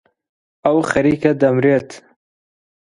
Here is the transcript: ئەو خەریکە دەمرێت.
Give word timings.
ئەو 0.65 0.77
خەریکە 0.91 1.31
دەمرێت. 1.41 1.89